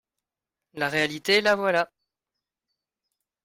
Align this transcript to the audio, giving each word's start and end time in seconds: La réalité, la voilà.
La 0.73 0.89
réalité, 0.89 1.41
la 1.41 1.55
voilà. 1.55 1.91